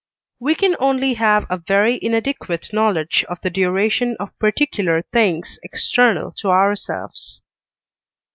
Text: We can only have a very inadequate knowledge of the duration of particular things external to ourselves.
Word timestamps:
We 0.39 0.55
can 0.55 0.75
only 0.79 1.13
have 1.13 1.45
a 1.47 1.57
very 1.59 1.99
inadequate 2.01 2.73
knowledge 2.73 3.23
of 3.29 3.39
the 3.41 3.51
duration 3.51 4.17
of 4.19 4.35
particular 4.39 5.03
things 5.13 5.59
external 5.61 6.31
to 6.39 6.49
ourselves. 6.49 7.43